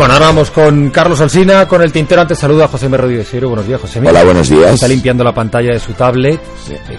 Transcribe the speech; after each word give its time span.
Bueno, 0.00 0.14
ahora 0.14 0.26
vamos 0.28 0.50
con 0.50 0.88
Carlos 0.88 1.20
Alsina, 1.20 1.68
con 1.68 1.82
el 1.82 1.92
tintero. 1.92 2.22
Antes 2.22 2.38
saluda 2.38 2.64
a 2.64 2.68
José 2.68 2.88
de 2.88 3.22
Siero. 3.22 3.48
Buenos 3.48 3.66
días, 3.66 3.78
José. 3.82 4.00
Hola, 4.02 4.24
buenos 4.24 4.48
días. 4.48 4.72
Está 4.72 4.88
limpiando 4.88 5.22
la 5.22 5.34
pantalla 5.34 5.74
de 5.74 5.78
su 5.78 5.92
tablet. 5.92 6.40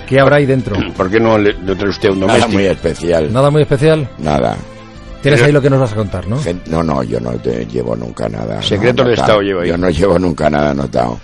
¿Qué 0.05 0.19
habrá 0.19 0.35
ahí 0.35 0.45
dentro? 0.45 0.75
¿Por 0.95 1.09
qué 1.09 1.19
no 1.19 1.35
le, 1.35 1.51
le 1.53 1.75
trae 1.75 1.89
usted 1.89 2.09
un 2.09 2.19
Nada 2.19 2.33
doméstico? 2.33 2.53
muy 2.59 2.65
especial. 2.67 3.33
Nada 3.33 3.49
muy 3.49 3.63
especial. 3.63 4.07
Nada. 4.19 4.55
Tienes 5.23 5.41
ahí 5.41 5.51
lo 5.51 5.63
que 5.63 5.71
nos 5.71 5.79
vas 5.79 5.93
a 5.93 5.95
contar, 5.95 6.27
¿no? 6.27 6.39
Gen- 6.43 6.61
No, 6.67 6.83
no, 6.83 7.01
yo 7.01 7.19
no 7.19 7.31
te 7.31 7.65
llevo 7.65 7.95
nunca 7.95 8.29
nada. 8.29 8.61
Secretos 8.61 9.03
no, 9.03 9.09
de. 9.09 9.15
Estado 9.15 9.41
lleva 9.41 9.63
ahí. 9.63 9.69
Yo 9.69 9.77
no 9.79 9.89
llevo 9.89 10.19
nunca 10.19 10.47
nada 10.51 10.69
anotado. 10.69 11.19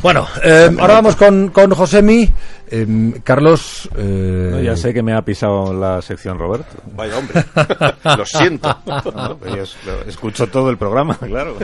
Bueno, 0.00 0.26
eh, 0.42 0.70
ahora 0.78 0.94
vamos 0.94 1.16
con, 1.16 1.48
con 1.48 1.70
Josemi. 1.72 2.28
Eh, 2.74 3.20
Carlos. 3.22 3.86
eh, 3.98 4.48
No, 4.52 4.60
ya 4.62 4.74
sé 4.76 4.94
que 4.94 5.02
me 5.02 5.12
ha 5.14 5.20
pisado 5.20 5.74
la 5.74 6.00
sección 6.00 6.38
Roberto. 6.38 6.68
Vaya 6.96 7.18
hombre, 7.18 7.44
lo 8.16 8.24
siento. 8.24 8.74
No, 8.86 9.36
pero 9.38 9.56
yo 9.56 9.62
es- 9.64 9.76
lo- 9.84 10.08
escucho 10.08 10.46
todo 10.46 10.70
el 10.70 10.78
programa, 10.78 11.18
claro. 11.20 11.54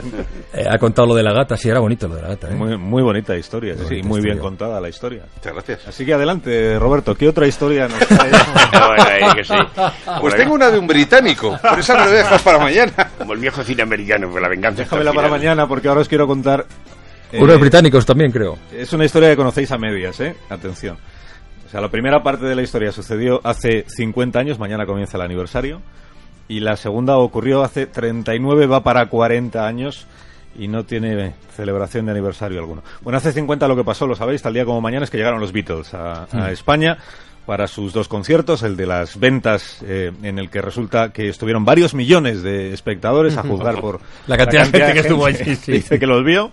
eh, 0.53 0.65
ha 0.69 0.77
contado 0.77 1.07
lo 1.07 1.15
de 1.15 1.23
la 1.23 1.33
gata. 1.33 1.57
Sí, 1.57 1.67
era 1.67 1.79
bonito 1.79 2.07
lo 2.07 2.13
de 2.15 2.21
la 2.21 2.27
gata. 2.29 2.49
¿eh? 2.51 2.53
Muy, 2.53 2.77
muy 2.77 3.01
bonita 3.01 3.35
historia, 3.35 3.73
sí, 3.73 3.83
bonita 3.85 4.07
muy 4.07 4.21
bien 4.21 4.35
historia. 4.35 4.41
contada 4.41 4.79
la 4.79 4.89
historia. 4.89 5.23
Muchas 5.35 5.53
gracias. 5.53 5.87
Así 5.87 6.05
que 6.05 6.13
adelante, 6.13 6.77
Roberto, 6.77 7.15
¿qué 7.15 7.27
otra 7.27 7.47
historia 7.47 7.87
nos 7.87 7.97
trae? 8.07 8.29
Bueno, 8.71 9.03
ahí 9.03 9.35
que 9.35 9.43
sí. 9.43 9.53
Pues 10.21 10.35
tengo 10.35 10.53
una 10.53 10.69
de 10.69 10.77
un 10.77 10.85
británico, 10.87 11.57
pero 11.61 11.77
esa 11.77 11.93
me 11.95 11.99
la 12.01 12.07
dejar 12.11 12.39
para 12.41 12.59
mañana. 12.59 12.91
Como 13.17 13.33
el 13.33 13.39
viejo 13.39 13.63
cine 13.63 13.81
americano, 13.81 14.31
que 14.33 14.39
la 14.39 14.47
venganza 14.47 14.83
Déjamela 14.83 15.11
para 15.11 15.27
mañana 15.29 15.67
porque 15.67 15.87
ahora 15.87 16.01
os 16.01 16.07
quiero 16.07 16.27
contar... 16.27 16.65
eh, 17.31 17.41
Unos 17.41 17.59
británicos 17.59 18.05
también, 18.05 18.31
creo. 18.31 18.57
Es 18.73 18.91
una 18.93 19.05
historia 19.05 19.29
que 19.29 19.35
conocéis 19.35 19.71
a 19.71 19.77
medias, 19.77 20.19
¿eh? 20.19 20.35
Atención. 20.49 20.97
O 21.65 21.69
sea, 21.69 21.81
la 21.81 21.89
primera 21.89 22.23
parte 22.23 22.45
de 22.45 22.55
la 22.55 22.63
historia 22.63 22.91
sucedió 22.91 23.41
hace 23.43 23.85
50 23.87 24.39
años, 24.39 24.57
mañana 24.57 24.85
comienza 24.85 25.17
el 25.17 25.23
aniversario, 25.23 25.81
y 26.47 26.61
la 26.61 26.75
segunda 26.75 27.17
ocurrió 27.17 27.63
hace 27.63 27.85
39, 27.85 28.65
va 28.65 28.81
para 28.81 29.05
40 29.07 29.67
años, 29.67 30.07
y 30.57 30.67
no 30.67 30.83
tiene 30.85 31.35
celebración 31.55 32.05
de 32.05 32.11
aniversario 32.11 32.59
alguno. 32.59 32.81
Bueno, 33.01 33.17
hace 33.17 33.31
50 33.31 33.67
lo 33.67 33.75
que 33.75 33.83
pasó, 33.83 34.07
lo 34.07 34.15
sabéis, 34.15 34.41
tal 34.41 34.53
día 34.53 34.65
como 34.65 34.81
mañana 34.81 35.03
es 35.03 35.11
que 35.11 35.17
llegaron 35.17 35.39
los 35.39 35.51
Beatles 35.51 35.93
a, 35.93 36.27
a 36.31 36.51
España 36.51 36.97
para 37.49 37.67
sus 37.67 37.93
dos 37.93 38.07
conciertos, 38.07 38.61
el 38.61 38.77
de 38.77 38.85
las 38.85 39.19
ventas, 39.19 39.79
eh, 39.83 40.11
en 40.21 40.37
el 40.37 40.51
que 40.51 40.61
resulta 40.61 41.09
que 41.11 41.29
estuvieron 41.29 41.65
varios 41.65 41.95
millones 41.95 42.43
de 42.43 42.73
espectadores 42.73 43.37
a 43.37 43.41
juzgar 43.41 43.81
por 43.81 43.99
La 44.27 44.37
cantidad 44.37 44.67
de 44.67 44.79
gente 44.79 44.93
que 44.93 44.99
estuvo 44.99 45.25
allí, 45.25 45.55
sí. 45.55 45.71
dice 45.71 45.97
que 45.97 46.05
los 46.05 46.23
vio. 46.23 46.51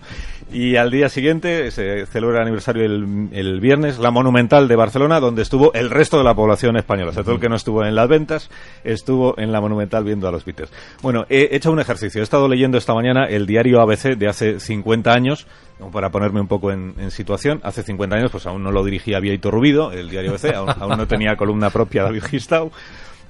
Y 0.51 0.77
al 0.77 0.91
día 0.91 1.09
siguiente 1.09 1.71
se 1.71 2.05
celebra 2.05 2.37
el 2.37 2.43
aniversario 2.43 2.85
el, 2.85 3.59
viernes, 3.59 3.99
la 3.99 4.11
Monumental 4.11 4.69
de 4.69 4.77
Barcelona, 4.77 5.19
donde 5.19 5.41
estuvo 5.41 5.73
el 5.73 5.89
resto 5.89 6.17
de 6.17 6.23
la 6.23 6.35
población 6.35 6.77
española. 6.77 7.09
O 7.11 7.13
sea, 7.13 7.23
todo 7.23 7.35
el 7.35 7.41
que 7.41 7.49
no 7.49 7.57
estuvo 7.57 7.83
en 7.83 7.95
las 7.95 8.07
ventas 8.07 8.49
estuvo 8.85 9.37
en 9.37 9.51
la 9.51 9.59
Monumental 9.59 10.05
viendo 10.05 10.25
a 10.27 10.31
los 10.31 10.45
Beatles. 10.45 10.71
Bueno, 11.01 11.25
he 11.29 11.49
hecho 11.51 11.71
un 11.71 11.81
ejercicio. 11.81 12.21
He 12.21 12.23
estado 12.23 12.47
leyendo 12.47 12.77
esta 12.77 12.93
mañana 12.93 13.25
el 13.25 13.45
diario 13.45 13.81
ABC 13.81 14.15
de 14.15 14.27
hace 14.27 14.59
50 14.61 15.11
años, 15.11 15.47
para 15.91 16.11
ponerme 16.11 16.39
un 16.39 16.47
poco 16.47 16.71
en, 16.71 17.11
situación. 17.11 17.59
Hace 17.63 17.83
50 17.83 18.15
años, 18.15 18.31
pues 18.31 18.45
aún 18.45 18.63
no 18.63 18.71
lo 18.71 18.85
dirigía 18.85 19.19
Vieito 19.19 19.51
Rubido, 19.51 19.91
el 19.91 20.09
diario 20.09 20.31
ABC, 20.31 20.55
aún, 20.55 20.69
aún 20.79 20.97
no 20.97 21.07
tenía 21.07 21.35
columna 21.35 21.69
propia 21.71 22.03
David 22.03 22.23
Gistau. 22.23 22.71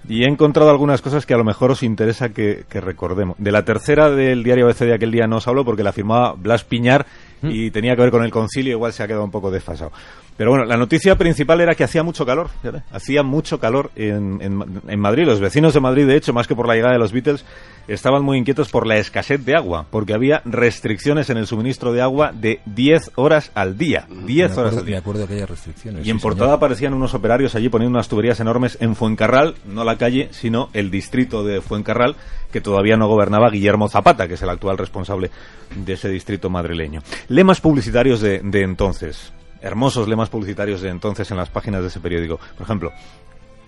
Y 0.08 0.23
he 0.23 0.28
encontrado 0.28 0.70
algunas 0.70 1.02
cosas 1.02 1.26
que 1.26 1.34
a 1.34 1.38
lo 1.38 1.44
mejor 1.44 1.72
os 1.72 1.84
interesa 1.84 2.30
que, 2.30 2.64
que 2.70 2.81
recordemos. 2.81 3.36
De 3.40 3.52
la 3.52 3.66
tercera 3.66 4.09
del 4.09 4.44
diario 4.44 4.66
ABC 4.66 4.80
de 4.80 4.94
aquel 4.94 5.12
día 5.12 5.28
no 5.28 5.38
os 5.38 5.48
hablo 5.48 5.66
porque 5.66 5.84
la 5.84 5.92
firmaba 5.92 6.34
Blas 6.34 6.64
Piñar 6.64 7.06
y 7.43 7.69
tenía 7.71 7.95
que 7.95 8.02
ver 8.02 8.11
con 8.11 8.23
el 8.23 8.31
concilio, 8.31 8.73
igual 8.73 8.93
se 8.93 9.03
ha 9.03 9.07
quedado 9.07 9.23
un 9.23 9.31
poco 9.31 9.52
desfasado. 9.52 9.91
Pero 10.38 10.52
bueno, 10.52 10.66
la 10.66 10.77
noticia 10.77 11.16
principal 11.17 11.61
era 11.61 11.73
que 11.73 11.83
hacía 11.83 12.03
mucho 12.03 12.23
calor, 12.25 12.49
hacía 12.91 13.23
mucho 13.23 13.59
calor 13.59 13.89
en, 13.95 14.39
en- 14.41 14.81
en 14.88 14.99
Madrid. 14.99 15.25
Los 15.25 15.39
vecinos 15.39 15.73
de 15.73 15.80
Madrid, 15.80 16.05
de 16.05 16.15
hecho, 16.15 16.31
más 16.31 16.47
que 16.47 16.55
por 16.55 16.67
la 16.67 16.75
llegada 16.75 16.93
de 16.93 16.99
los 16.99 17.11
Beatles, 17.11 17.43
estaban 17.88 18.23
muy 18.23 18.38
inquietos 18.38 18.69
por 18.69 18.85
la 18.85 18.97
escasez 18.97 19.43
de 19.45 19.55
agua, 19.55 19.88
porque 19.89 20.13
había 20.13 20.43
restricciones 20.45 21.31
en 21.31 21.38
el 21.38 21.47
suministro 21.47 21.91
de 21.91 22.02
agua 22.03 22.31
de 22.33 22.59
10 22.65 23.13
horas 23.15 23.49
al 23.55 23.77
día. 23.80 24.05
10 24.27 24.52
Me 24.55 24.61
horas 24.61 24.77
al 24.77 24.83
me 24.83 24.89
día. 24.91 24.99
acuerdo 24.99 25.25
que 25.27 25.33
haya 25.35 25.45
restricciones. 25.47 26.05
Y 26.05 26.11
en 26.11 26.17
sí, 26.17 26.21
portada 26.21 26.49
señor. 26.49 26.58
aparecían 26.58 26.93
unos 26.93 27.15
operarios 27.15 27.55
allí 27.55 27.70
poniendo 27.70 27.95
unas 27.97 28.08
tuberías 28.08 28.39
enormes 28.39 28.77
en 28.80 28.95
Fuencarral, 28.95 29.55
no 29.65 29.83
la 29.83 29.97
calle, 29.97 30.27
sino 30.31 30.70
el 30.73 30.92
distrito 30.92 31.43
de 31.43 31.61
Fuencarral, 31.61 32.15
que 32.52 32.61
todavía 32.61 32.95
no 32.95 33.08
gobernaba 33.08 33.49
Guillermo 33.49 33.89
Zapata, 33.89 34.27
que 34.27 34.36
es 34.36 34.42
el 34.43 34.49
actual 34.49 34.77
responsable 34.77 35.31
de 35.76 35.93
ese 35.93 36.09
distrito 36.09 36.49
madrileño. 36.49 37.02
Lemas 37.30 37.60
publicitarios 37.61 38.21
de, 38.21 38.39
de 38.43 38.61
entonces, 38.64 39.33
hermosos 39.61 40.08
lemas 40.08 40.30
publicitarios 40.30 40.82
de 40.82 40.89
entonces 40.89 41.30
en 41.32 41.38
las 41.38 41.49
páginas 41.49 41.82
de 41.82 41.88
ese 41.88 41.99
periódico. 41.99 42.39
Por 42.55 42.64
ejemplo, 42.65 42.92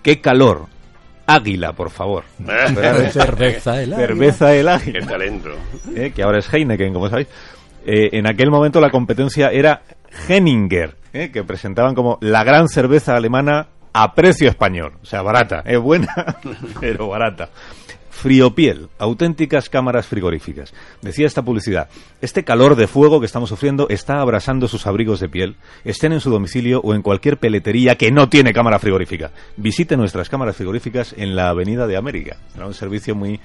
¡qué 0.02 0.20
calor! 0.20 0.66
Águila, 1.26 1.72
por 1.74 1.90
favor. 1.90 2.24
Cerveza, 2.74 3.82
el 3.82 3.92
águila. 3.92 3.96
Cerveza 3.96 4.54
el 4.54 4.68
águila 4.68 5.00
Qué 5.00 5.06
talento. 5.06 5.50
eh, 5.94 6.12
que 6.14 6.22
ahora 6.24 6.38
es 6.40 6.52
Heineken, 6.52 6.92
como 6.92 7.08
sabéis. 7.08 7.28
Eh, 7.86 8.10
en 8.12 8.26
aquel 8.26 8.50
momento 8.50 8.80
la 8.80 8.90
competencia 8.90 9.50
era 9.50 9.82
Henninger, 10.28 10.96
eh, 11.12 11.30
que 11.32 11.44
presentaban 11.44 11.94
como 11.94 12.18
la 12.20 12.42
gran 12.42 12.68
cerveza 12.68 13.14
alemana 13.14 13.68
a 13.92 14.12
precio 14.14 14.48
español. 14.48 14.94
O 15.02 15.06
sea, 15.06 15.22
barata, 15.22 15.62
es 15.64 15.78
buena, 15.78 16.12
pero 16.80 17.08
barata. 17.08 17.48
Friopiel, 18.20 18.90
auténticas 18.98 19.70
cámaras 19.70 20.06
frigoríficas. 20.06 20.74
Decía 21.00 21.26
esta 21.26 21.42
publicidad, 21.42 21.88
este 22.20 22.44
calor 22.44 22.76
de 22.76 22.86
fuego 22.86 23.18
que 23.18 23.24
estamos 23.24 23.48
sufriendo 23.48 23.88
está 23.88 24.20
abrasando 24.20 24.68
sus 24.68 24.86
abrigos 24.86 25.20
de 25.20 25.30
piel, 25.30 25.56
estén 25.84 26.12
en 26.12 26.20
su 26.20 26.30
domicilio 26.30 26.82
o 26.84 26.92
en 26.92 27.00
cualquier 27.00 27.38
peletería 27.38 27.96
que 27.96 28.10
no 28.10 28.28
tiene 28.28 28.52
cámara 28.52 28.78
frigorífica. 28.78 29.30
Visite 29.56 29.96
nuestras 29.96 30.28
cámaras 30.28 30.56
frigoríficas 30.56 31.14
en 31.16 31.34
la 31.34 31.48
Avenida 31.48 31.86
de 31.86 31.96
América. 31.96 32.36
Era 32.54 32.66
un 32.66 32.74
servicio 32.74 33.14
muy, 33.14 33.40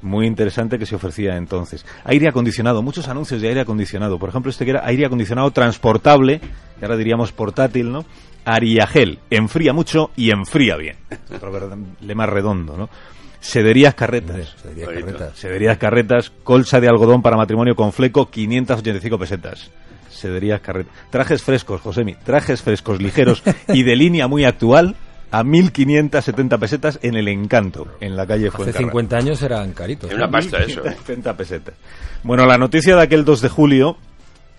muy 0.00 0.26
interesante 0.26 0.78
que 0.78 0.86
se 0.86 0.94
ofrecía 0.96 1.36
entonces. 1.36 1.84
Aire 2.04 2.26
acondicionado, 2.26 2.80
muchos 2.80 3.08
anuncios 3.08 3.42
de 3.42 3.48
aire 3.48 3.60
acondicionado. 3.60 4.18
Por 4.18 4.30
ejemplo, 4.30 4.48
este 4.48 4.64
que 4.64 4.70
era 4.70 4.86
aire 4.86 5.04
acondicionado 5.04 5.50
transportable, 5.50 6.40
que 6.78 6.84
ahora 6.86 6.96
diríamos 6.96 7.32
portátil, 7.32 7.92
¿no? 7.92 8.06
Ariagel, 8.46 9.18
enfría 9.28 9.74
mucho 9.74 10.12
y 10.16 10.30
enfría 10.30 10.76
bien. 10.76 10.96
Otro 11.30 11.52
lema 12.00 12.24
redondo, 12.24 12.78
¿no? 12.78 12.88
Sederías 13.44 13.94
carretas. 13.94 14.54
Se 14.60 14.68
diría 14.70 14.86
Bonito. 14.86 15.06
carretas. 15.06 15.38
Sederías 15.38 15.76
carretas, 15.78 16.32
colcha 16.42 16.80
de 16.80 16.88
algodón 16.88 17.20
para 17.20 17.36
matrimonio 17.36 17.76
con 17.76 17.92
fleco, 17.92 18.30
585 18.30 19.18
pesetas. 19.18 19.70
Sederías 20.08 20.60
carretas. 20.60 20.94
Trajes 21.10 21.42
frescos, 21.42 21.82
Josemi, 21.82 22.14
trajes 22.14 22.62
frescos, 22.62 23.02
ligeros 23.02 23.42
y 23.68 23.82
de 23.82 23.96
línea 23.96 24.28
muy 24.28 24.44
actual 24.44 24.96
a 25.30 25.42
1.570 25.42 26.58
pesetas 26.58 26.98
en 27.02 27.16
el 27.16 27.28
Encanto, 27.28 27.86
en 28.00 28.16
la 28.16 28.26
calle 28.26 28.48
Hace 28.48 28.56
Fuencarral. 28.56 28.84
50 28.84 29.16
años 29.18 29.42
eran 29.42 29.72
caritos. 29.72 30.10
Es 30.10 30.16
una 30.16 30.30
pasta 30.30 30.58
eso. 30.58 30.82
¿eh? 30.86 30.96
1.570 31.06 31.36
pesetas. 31.36 31.74
Bueno, 32.22 32.46
la 32.46 32.56
noticia 32.56 32.96
de 32.96 33.02
aquel 33.02 33.24
2 33.26 33.42
de 33.42 33.48
julio, 33.50 33.98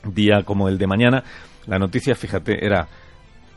día 0.03 0.43
como 0.43 0.69
el 0.69 0.77
de 0.77 0.85
mañana, 0.85 1.23
la 1.65 1.79
noticia, 1.79 2.13
fíjate, 2.13 2.63
era 2.63 2.87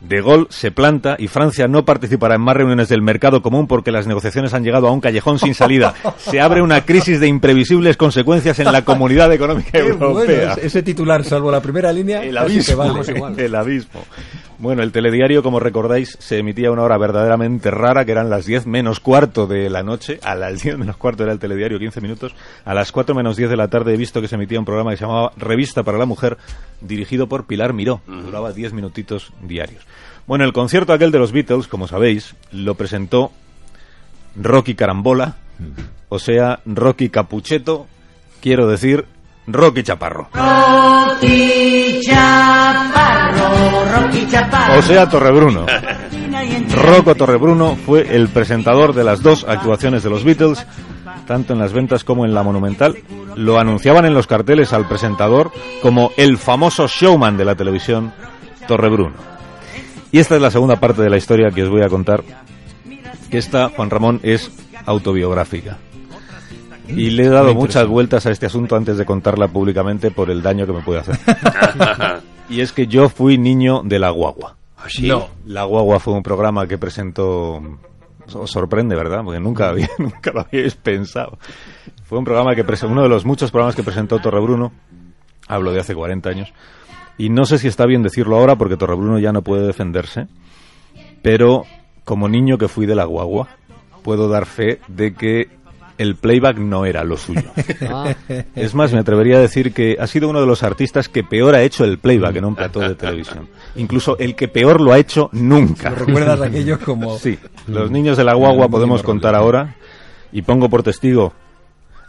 De 0.01 0.23
Gaulle 0.23 0.47
se 0.51 0.71
planta 0.71 1.17
y 1.19 1.27
Francia 1.27 1.67
no 1.67 1.85
participará 1.85 2.37
en 2.37 2.41
más 2.41 2.57
reuniones 2.57 2.89
del 2.89 3.03
mercado 3.03 3.43
común 3.43 3.67
porque 3.67 3.91
las 3.91 4.07
negociaciones 4.07 4.55
han 4.55 4.63
llegado 4.63 4.87
a 4.87 4.93
un 4.93 5.01
callejón 5.01 5.39
sin 5.41 5.55
salida. 5.55 5.93
Se 6.19 6.41
abre 6.41 6.63
una 6.63 6.85
crisis 6.85 7.19
de 7.19 7.27
imprevisibles 7.27 7.97
consecuencias 7.97 8.59
en 8.61 8.71
la 8.71 8.85
comunidad 8.85 9.33
económica 9.33 9.71
bueno, 9.83 10.07
europea. 10.07 10.55
ese- 10.63 10.83
titular, 10.85 11.25
salvo 11.25 11.51
la 11.51 11.61
primera 11.61 11.93
línea, 11.93 12.23
El 12.23 12.39
abismo, 12.39 12.77
vale. 12.77 13.45
el 13.45 13.55
abismo. 13.55 14.05
Bueno, 14.61 14.83
el 14.83 14.91
telediario, 14.91 15.45
como 15.45 15.61
recordáis, 15.61 16.17
se 16.19 16.39
emitía 16.39 16.69
a 16.69 16.73
una 16.73 16.83
hora 16.83 16.99
verdaderamente 16.99 17.71
rara, 17.71 18.05
que 18.05 18.11
eran 18.11 18.29
las 18.29 18.45
10 18.45 18.67
menos 18.67 18.99
cuarto 18.99 19.47
de 19.47 19.71
la 19.71 19.85
noche. 19.85 20.19
A 20.25 20.35
las 20.35 20.63
10 20.63 20.79
menos 20.79 20.97
cuarto 20.97 21.23
era 21.23 21.31
el 21.31 21.39
telediario, 21.39 21.79
15 21.79 22.01
minutos. 22.01 22.35
A 22.65 22.75
las 22.75 22.91
4 22.91 23.15
menos 23.15 23.37
10 23.37 23.51
de 23.51 23.57
la 23.57 23.69
tarde 23.69 23.95
he 23.95 23.97
visto 23.97 24.21
que 24.21 24.27
se 24.27 24.35
emitía 24.35 24.59
un 24.59 24.65
programa 24.65 24.91
que 24.91 24.97
se 24.97 25.05
llamaba 25.05 25.33
Revista 25.37 25.85
para 25.85 25.97
la 25.97 26.07
Mujer, 26.07 26.39
dirigido 26.81 27.29
por 27.29 27.47
Pilar 27.47 27.73
Miró. 27.73 28.01
Duraba 28.07 28.53
10 28.53 28.73
minutitos 28.73 29.33
diarios. 29.43 29.85
Bueno, 30.27 30.45
el 30.45 30.53
concierto 30.53 30.93
aquel 30.93 31.13
de 31.13 31.21
los 31.21 31.31
Beatles, 31.31 31.69
como 31.69 31.87
sabéis, 31.87 32.35
lo 32.51 32.75
presentó 32.75 33.31
Rocky 34.35 34.75
Carambola, 34.75 35.37
o 36.09 36.19
sea, 36.19 36.61
Rocky 36.67 37.11
Capucheto, 37.11 37.87
quiero 38.41 38.67
decir, 38.67 39.07
Rocky 39.51 39.83
Chaparro. 39.83 40.29
Rocky 40.35 42.01
Chaparro, 42.03 43.49
Rocky 43.95 44.27
Chaparro. 44.29 44.79
O 44.79 44.83
sea, 44.83 45.09
Torrebruno. 45.09 45.65
Rocco 46.75 47.15
Torrebruno 47.15 47.77
fue 47.77 48.15
el 48.15 48.29
presentador 48.29 48.95
de 48.95 49.05
las 49.05 49.23
dos 49.23 49.45
actuaciones 49.49 50.03
de 50.03 50.11
los 50.11 50.23
Beatles, 50.23 50.67
tanto 51.27 51.55
en 51.55 51.59
las 51.59 51.73
ventas 51.73 52.05
como 52.05 52.27
en 52.27 52.35
la 52.35 52.43
Monumental. 52.43 52.99
Lo 53.37 53.59
anunciaban 53.59 54.05
en 54.05 54.13
los 54.13 54.27
carteles 54.27 54.75
al 54.75 54.87
presentador 54.87 55.51
como 55.81 56.11
el 56.19 56.37
famoso 56.37 56.87
showman 56.87 57.39
de 57.39 57.47
la 57.47 57.55
televisión, 57.55 58.13
Torrebruno. 58.67 59.17
Y 60.13 60.19
esta 60.19 60.37
es 60.37 60.43
la 60.43 60.51
segunda 60.51 60.77
parte 60.77 61.01
de 61.03 61.11
la 61.11 61.17
historia 61.17 61.51
que 61.51 61.63
os 61.63 61.71
voy 61.71 61.83
a 61.83 61.89
contar, 61.89 62.23
que 63.31 63.39
esta, 63.39 63.71
Juan 63.71 63.89
Ramón, 63.89 64.21
es 64.23 64.51
autobiográfica. 64.85 65.79
Y 66.89 67.11
le 67.11 67.25
he 67.25 67.29
dado 67.29 67.55
muchas 67.55 67.87
vueltas 67.87 68.27
a 68.27 68.31
este 68.31 68.47
asunto 68.47 68.75
antes 68.77 68.97
de 68.99 69.05
contarla 69.05 69.49
públicamente 69.49 70.11
por 70.11 70.31
el 70.31 70.43
daño 70.43 70.67
que 70.67 70.73
me 70.73 70.81
puede 70.83 71.01
hacer. 71.01 71.19
y 72.49 72.61
es 72.61 72.73
que 72.73 72.87
yo 72.87 73.09
fui 73.09 73.39
niño 73.39 73.83
de 73.85 73.99
la 73.99 74.11
guagua. 74.11 74.57
Así. 74.77 75.09
No. 75.09 75.29
La 75.47 75.65
Guagua 75.65 75.99
fue 75.99 76.15
un 76.15 76.23
programa 76.23 76.67
que 76.69 76.79
presentó. 76.79 77.61
Os 78.33 78.51
sorprende, 78.51 78.95
¿verdad? 78.95 79.23
Porque 79.25 79.41
nunca, 79.41 79.71
había, 79.71 79.89
nunca 79.99 80.31
lo 80.33 80.41
habíais 80.43 80.77
pensado. 80.77 81.39
Fue 82.05 82.19
un 82.19 82.25
programa 82.25 82.55
que 82.55 82.65
prese- 82.65 82.87
uno 82.89 83.03
de 83.03 83.09
los 83.09 83.25
muchos 83.25 83.51
programas 83.51 83.75
que 83.75 83.83
presentó 83.83 84.19
Torrebruno. 84.21 84.73
Hablo 85.49 85.73
de 85.73 85.81
hace 85.81 85.95
40 85.95 86.29
años. 86.31 86.53
Y 87.19 87.29
no 87.31 87.45
sé 87.45 87.59
si 87.59 87.67
está 87.67 87.87
bien 87.87 88.03
decirlo 88.05 88.37
ahora 88.37 88.57
porque 88.57 88.77
Torrebruno 88.77 89.19
ya 89.19 89.33
no 89.33 89.43
puede 89.43 89.67
defenderse. 89.67 90.29
Pero 91.23 91.65
como 92.05 92.29
niño 92.29 92.57
que 92.57 92.69
fui 92.69 92.87
de 92.87 92.95
la 92.95 93.05
guagua, 93.05 93.49
puedo 94.05 94.29
dar 94.29 94.47
fe 94.47 94.79
de 94.89 95.13
que 95.15 95.49
el 95.99 96.15
playback 96.15 96.59
no 96.59 96.87
era 96.87 97.05
lo 97.05 97.17
suyo. 97.17 97.51
Ah, 97.91 98.15
Es 98.55 98.75
más, 98.75 98.93
me 98.93 98.99
atrevería 99.01 99.37
a 99.37 99.41
decir 99.41 99.73
que 99.73 99.97
ha 100.01 100.07
sido 100.07 100.29
uno 100.29 100.41
de 100.41 100.47
los 100.47 100.63
artistas 100.63 101.09
que 101.09 101.25
peor 101.25 101.55
ha 101.55 101.63
hecho 101.63 101.85
el 101.85 101.99
playback 101.99 102.37
en 102.37 102.45
un 102.45 102.55
plató 102.55 102.81
de 102.81 102.95
televisión. 102.95 103.49
Incluso 103.77 104.19
el 104.19 104.35
que 104.35 104.49
peor 104.49 104.81
lo 104.81 104.93
ha 104.93 104.99
hecho 104.99 105.29
nunca. 105.33 105.91
¿Recuerdas 105.91 106.41
aquello 106.41 106.79
como...? 106.85 107.19
Sí, 107.19 107.39
los 107.67 107.91
niños 107.91 108.17
de 108.17 108.25
la 108.25 108.35
guagua 108.35 108.69
podemos 108.69 109.03
contar 109.03 109.35
ahora, 109.35 109.77
y 110.33 110.43
pongo 110.43 110.69
por 110.69 110.83
testigo 110.83 111.33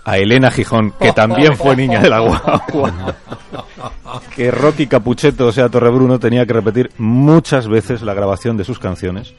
a 0.03 0.18
Elena 0.18 0.50
Gijón, 0.51 0.94
que 1.00 1.12
también 1.13 1.56
fue 1.56 1.75
niña 1.75 2.01
de 2.01 2.09
la 2.09 2.19
guagua, 2.19 3.15
que 4.36 4.51
Rocky 4.51 4.88
Capucheto, 4.88 5.47
o 5.47 5.51
sea, 5.51 5.69
Torrebruno, 5.69 6.19
tenía 6.19 6.45
que 6.45 6.53
repetir 6.53 6.91
muchas 6.97 7.68
veces 7.68 8.01
la 8.01 8.13
grabación 8.13 8.57
de 8.57 8.63
sus 8.63 8.80
canciones 8.80 9.33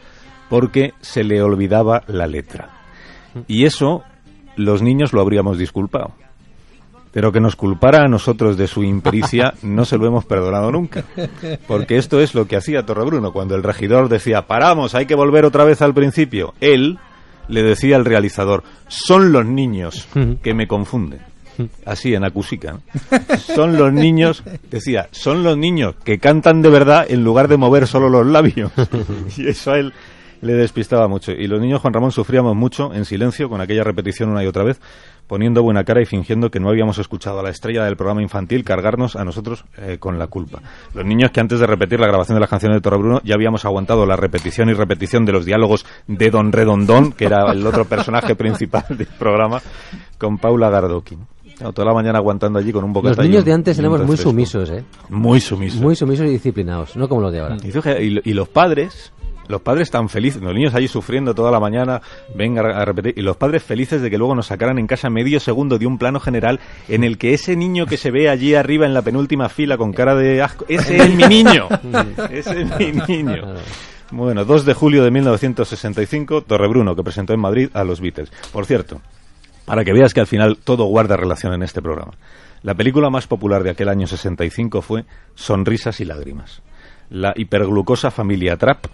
porque 0.48 0.94
se 1.00 1.24
le 1.24 1.42
olvidaba 1.42 2.02
la 2.08 2.26
letra. 2.26 2.70
Y 3.46 3.64
eso 3.64 4.02
los 4.56 4.82
niños 4.82 5.12
lo 5.12 5.20
habríamos 5.20 5.58
disculpado. 5.58 6.12
Pero 7.12 7.32
que 7.32 7.40
nos 7.40 7.56
culpara 7.56 8.04
a 8.04 8.08
nosotros 8.08 8.56
de 8.56 8.68
su 8.68 8.84
impericia 8.84 9.54
no 9.62 9.84
se 9.84 9.98
lo 9.98 10.06
hemos 10.06 10.24
perdonado 10.24 10.70
nunca. 10.70 11.04
Porque 11.66 11.96
esto 11.96 12.20
es 12.20 12.34
lo 12.34 12.46
que 12.46 12.56
hacía 12.56 12.86
Torrebruno. 12.86 13.32
Cuando 13.32 13.56
el 13.56 13.62
regidor 13.62 14.08
decía, 14.08 14.46
paramos, 14.46 14.94
hay 14.94 15.06
que 15.06 15.16
volver 15.16 15.44
otra 15.44 15.64
vez 15.64 15.82
al 15.82 15.94
principio, 15.94 16.54
él 16.60 16.98
le 17.48 17.62
decía 17.62 17.96
al 17.96 18.04
realizador, 18.04 18.62
son 18.86 19.32
los 19.32 19.44
niños 19.44 20.06
que 20.42 20.54
me 20.54 20.68
confunden. 20.68 21.30
Así 21.84 22.14
en 22.14 22.24
Acusica. 22.24 22.72
¿no? 22.72 22.82
Son 23.54 23.76
los 23.76 23.92
niños, 23.92 24.42
decía, 24.70 25.08
son 25.10 25.42
los 25.42 25.58
niños 25.58 25.94
que 26.04 26.18
cantan 26.18 26.62
de 26.62 26.70
verdad 26.70 27.04
en 27.08 27.22
lugar 27.22 27.48
de 27.48 27.56
mover 27.56 27.86
solo 27.86 28.08
los 28.08 28.26
labios. 28.26 28.72
Y 29.36 29.48
eso 29.48 29.72
a 29.72 29.78
él 29.78 29.92
le 30.40 30.54
despistaba 30.54 31.08
mucho. 31.08 31.32
Y 31.32 31.46
los 31.46 31.60
niños, 31.60 31.80
Juan 31.80 31.92
Ramón, 31.92 32.12
sufríamos 32.12 32.56
mucho 32.56 32.92
en 32.94 33.04
silencio 33.04 33.48
con 33.48 33.60
aquella 33.60 33.84
repetición 33.84 34.30
una 34.30 34.42
y 34.42 34.46
otra 34.46 34.64
vez, 34.64 34.80
poniendo 35.26 35.62
buena 35.62 35.84
cara 35.84 36.02
y 36.02 36.06
fingiendo 36.06 36.50
que 36.50 36.58
no 36.58 36.70
habíamos 36.70 36.98
escuchado 36.98 37.40
a 37.40 37.42
la 37.42 37.50
estrella 37.50 37.84
del 37.84 37.96
programa 37.96 38.22
infantil 38.22 38.64
cargarnos 38.64 39.16
a 39.16 39.24
nosotros 39.24 39.64
eh, 39.78 39.98
con 39.98 40.18
la 40.18 40.26
culpa. 40.26 40.60
Los 40.94 41.04
niños 41.04 41.30
que 41.30 41.40
antes 41.40 41.60
de 41.60 41.66
repetir 41.66 42.00
la 42.00 42.08
grabación 42.08 42.36
de 42.36 42.40
las 42.40 42.50
canciones 42.50 42.78
de 42.78 42.80
Torre 42.80 42.98
Bruno 42.98 43.20
ya 43.22 43.34
habíamos 43.34 43.64
aguantado 43.64 44.06
la 44.06 44.16
repetición 44.16 44.70
y 44.70 44.72
repetición 44.72 45.24
de 45.24 45.32
los 45.32 45.44
diálogos 45.44 45.86
de 46.06 46.30
Don 46.30 46.50
Redondón, 46.50 47.12
que 47.12 47.26
era 47.26 47.50
el 47.52 47.64
otro 47.66 47.84
personaje 47.84 48.34
principal 48.36 48.84
del 48.88 49.06
programa, 49.06 49.60
con 50.18 50.38
Paula 50.38 50.68
Gardoqui. 50.70 51.16
Claro, 51.56 51.74
toda 51.74 51.88
la 51.88 51.94
mañana 51.94 52.18
aguantando 52.18 52.58
allí 52.58 52.72
con 52.72 52.84
un 52.84 52.92
bocata 52.92 53.16
los 53.16 53.26
niños 53.26 53.44
de 53.44 53.52
antes 53.52 53.78
éramos 53.78 54.02
muy 54.06 54.16
sumisos, 54.16 54.70
¿eh? 54.70 54.82
Muy 55.10 55.40
sumisos. 55.40 55.78
Muy 55.78 55.94
sumisos 55.94 56.26
y 56.26 56.30
disciplinados, 56.30 56.96
no 56.96 57.06
como 57.06 57.20
los 57.20 57.32
de 57.32 57.40
ahora. 57.40 57.56
Y 57.62 58.32
los 58.32 58.48
padres, 58.48 59.12
los 59.50 59.60
padres 59.60 59.90
tan 59.90 60.08
felices, 60.08 60.40
los 60.40 60.54
niños 60.54 60.74
allí 60.74 60.88
sufriendo 60.88 61.34
toda 61.34 61.50
la 61.50 61.60
mañana, 61.60 62.00
venga 62.34 62.62
a 62.62 62.84
repetir, 62.84 63.14
y 63.16 63.22
los 63.22 63.36
padres 63.36 63.62
felices 63.62 64.00
de 64.00 64.10
que 64.10 64.16
luego 64.16 64.34
nos 64.34 64.46
sacaran 64.46 64.78
en 64.78 64.86
casa 64.86 65.10
medio 65.10 65.40
segundo 65.40 65.78
de 65.78 65.86
un 65.86 65.98
plano 65.98 66.20
general 66.20 66.60
en 66.88 67.04
el 67.04 67.18
que 67.18 67.34
ese 67.34 67.56
niño 67.56 67.86
que 67.86 67.96
se 67.96 68.10
ve 68.10 68.28
allí 68.28 68.54
arriba 68.54 68.86
en 68.86 68.94
la 68.94 69.02
penúltima 69.02 69.48
fila 69.48 69.76
con 69.76 69.92
cara 69.92 70.14
de 70.14 70.40
asco, 70.42 70.64
ese 70.68 70.96
es 70.96 71.14
mi 71.14 71.24
niño, 71.24 71.68
ese 72.30 72.62
es 72.62 72.78
mi 72.78 72.92
niño. 72.92 73.54
Bueno, 74.12 74.44
2 74.44 74.64
de 74.64 74.74
julio 74.74 75.04
de 75.04 75.10
1965, 75.10 76.42
Torrebruno, 76.42 76.96
que 76.96 77.02
presentó 77.02 77.32
en 77.32 77.40
Madrid 77.40 77.70
a 77.74 77.84
los 77.84 78.00
Beatles. 78.00 78.32
Por 78.52 78.66
cierto, 78.66 79.00
para 79.64 79.84
que 79.84 79.92
veas 79.92 80.12
que 80.12 80.20
al 80.20 80.26
final 80.26 80.58
todo 80.58 80.84
guarda 80.86 81.16
relación 81.16 81.54
en 81.54 81.62
este 81.62 81.80
programa. 81.80 82.12
La 82.62 82.74
película 82.74 83.08
más 83.08 83.26
popular 83.26 83.62
de 83.62 83.70
aquel 83.70 83.88
año 83.88 84.06
65 84.06 84.82
fue 84.82 85.04
Sonrisas 85.34 86.00
y 86.00 86.04
Lágrimas. 86.04 86.60
La 87.08 87.32
hiperglucosa 87.36 88.10
familia 88.10 88.56
Trapp, 88.56 88.86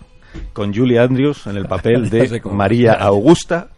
con 0.52 0.74
Julie 0.74 0.98
Andrews 0.98 1.46
en 1.46 1.56
el 1.56 1.66
papel 1.66 2.08
de. 2.10 2.40
María 2.44 2.92
Augusta, 2.94 3.68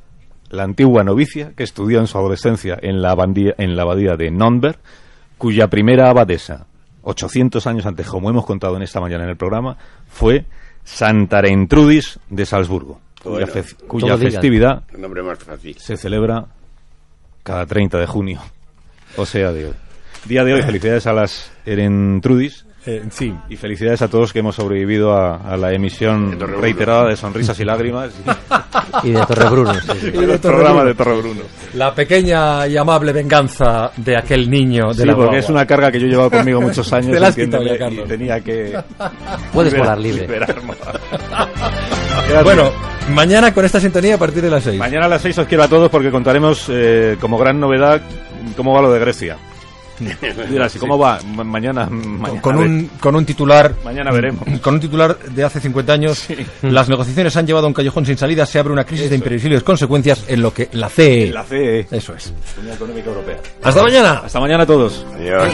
la 0.50 0.62
antigua 0.64 1.05
novicia 1.05 1.52
que 1.56 1.62
estudió 1.64 2.00
en 2.00 2.06
su 2.06 2.16
adolescencia 2.19 2.78
en 2.81 3.02
la, 3.02 3.10
abadía, 3.12 3.55
en 3.58 3.76
la 3.76 3.82
abadía 3.82 4.16
de 4.16 4.31
Nonberg, 4.31 4.78
cuya 5.37 5.69
primera 5.69 6.08
abadesa, 6.10 6.66
800 7.02 7.66
años 7.66 7.87
antes, 7.87 8.06
como 8.06 8.31
hemos 8.31 8.44
contado 8.46 8.76
en 8.76 8.82
esta 8.82 9.00
mañana 9.00 9.25
en 9.25 9.31
el 9.31 9.37
programa, 9.37 9.76
fue 10.08 10.44
Santa 10.84 11.40
Rentrudis 11.43 12.19
de 12.31 12.46
Salzburgo, 12.46 13.00
cuya, 13.22 13.46
Bueno, 13.46 13.46
fe- 13.62 13.75
cuya 13.87 14.06
todo 14.08 14.19
diga. 14.19 14.31
festividad 14.31 14.82
más 15.25 15.38
fácil. 15.38 15.76
se 15.78 15.96
celebra 15.96 16.46
cada 17.43 17.66
30 17.66 17.99
de 17.99 18.06
junio, 18.06 18.40
o 19.16 19.25
sea, 19.26 19.52
de 19.52 19.66
hoy. 19.66 19.72
Día 20.25 20.44
de 20.44 20.54
hoy, 20.54 20.62
felicidades 20.62 21.06
a 21.06 21.12
las 21.12 21.52
Erentrudis 21.64 22.66
Eh, 22.90 23.02
sí. 23.11 23.35
y 23.50 23.56
felicidades 23.56 24.00
a 24.00 24.08
todos 24.08 24.32
que 24.32 24.38
hemos 24.38 24.55
sobrevivido 24.56 25.12
a, 25.12 25.37
a 25.37 25.56
la 25.58 25.73
emisión 25.75 26.40
reiterada 26.40 27.08
de 27.08 27.17
Sonrisas 27.17 27.61
y 27.61 27.64
Lágrimas 27.67 28.12
Y 29.02 29.11
de 29.11 29.26
Torrebruno, 29.26 29.75
sí, 29.75 29.81
sí. 30.00 30.06
Y 30.14 30.25
de 30.25 30.32
el 30.32 30.38
programa 30.38 30.85
de 30.85 30.94
Torrebruno. 30.94 31.43
La 31.75 31.94
pequeña 31.94 32.67
y 32.67 32.76
amable 32.79 33.12
venganza 33.12 33.90
de 33.96 34.17
aquel 34.17 34.49
niño 34.49 34.88
de 34.88 34.94
Sí, 34.94 35.00
la 35.05 35.12
porque 35.12 35.26
guagua. 35.26 35.38
es 35.38 35.49
una 35.50 35.67
carga 35.67 35.93
que 35.93 36.00
yo 36.00 36.06
he 36.06 36.11
llevado 36.11 36.31
conmigo 36.31 36.61
muchos 36.62 36.90
años. 36.94 37.12
Te 37.12 37.20
la 37.20 37.29
has 37.29 37.35
quitado 37.35 37.62
y 37.64 37.99
tenía 38.08 38.40
que... 38.40 38.79
Puedes 39.52 39.73
liberar- 39.75 39.79
volar 39.81 39.99
libre. 39.99 40.23
liberarme. 40.23 40.73
Bueno, 42.44 42.70
mañana 43.14 43.55
con 43.55 43.64
esta 43.64 43.81
sintonía 43.81 44.17
a 44.17 44.19
partir 44.19 44.43
de 44.43 44.50
las 44.50 44.62
6. 44.64 44.79
Mañana 44.79 45.06
a 45.06 45.08
las 45.08 45.23
6 45.23 45.38
os 45.38 45.46
quiero 45.46 45.64
a 45.64 45.69
todos 45.69 45.90
porque 45.90 46.11
contaremos 46.11 46.67
eh, 46.69 47.17
como 47.20 47.38
gran 47.38 47.58
novedad 47.58 48.00
cómo 48.56 48.75
va 48.75 48.82
lo 48.82 48.93
de 48.93 48.99
Grecia. 49.00 49.37
Dirás, 50.50 50.74
¿y 50.76 50.78
cómo 50.78 50.98
va? 50.98 51.18
Ma- 51.34 51.44
Mañana, 51.44 51.86
mañana, 51.90 52.40
con 52.40 52.56
un, 52.56 52.90
con 53.00 53.14
un 53.16 53.24
titular 53.24 53.74
Mañana 53.84 54.10
veremos. 54.12 54.42
con 54.62 54.74
un 54.74 54.80
titular 54.80 55.18
de 55.18 55.44
hace 55.44 55.60
50 55.60 55.92
años 55.92 56.26
las 56.62 56.88
negociaciones 56.88 57.36
han 57.36 57.46
llevado 57.46 57.66
a 57.66 57.68
un 57.68 57.74
callejón 57.74 58.06
sin 58.06 58.16
salida 58.18 58.46
se 58.46 58.58
abre 58.58 58.72
una 58.72 58.84
crisis 58.84 59.10
de 59.10 59.16
imprevisibles 59.16 59.62
consecuencias 59.62 60.24
en 60.28 60.42
lo 60.42 60.52
que 60.54 60.68
la 60.72 60.88
CE 60.88 61.30
La 61.32 61.42
CE, 61.44 61.86
eso 61.90 62.14
es 62.14 62.32
Unión 62.60 62.74
Económica 62.76 63.08
Europea. 63.08 63.36
hasta 63.62 63.82
mañana 63.82 64.22
Hasta 64.24 64.40
mañana 64.40 64.62
a 64.62 64.66
todos. 64.66 65.04
Adiós. 65.14 65.52